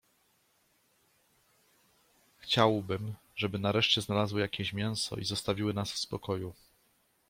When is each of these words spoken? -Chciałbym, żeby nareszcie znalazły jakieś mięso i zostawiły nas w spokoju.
-Chciałbym, 2.37 3.13
żeby 3.35 3.59
nareszcie 3.59 4.01
znalazły 4.01 4.41
jakieś 4.41 4.73
mięso 4.73 5.15
i 5.15 5.25
zostawiły 5.25 5.73
nas 5.73 5.91
w 5.91 5.97
spokoju. 5.97 6.53